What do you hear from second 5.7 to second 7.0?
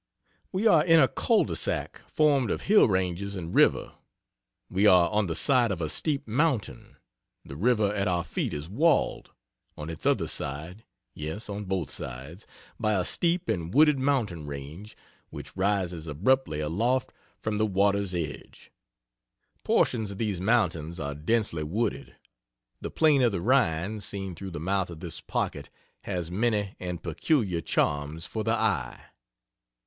of a steep mountain;